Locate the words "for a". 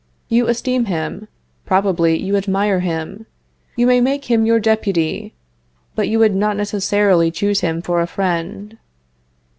7.83-8.07